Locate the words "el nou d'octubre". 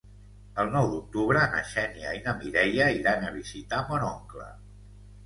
0.61-1.43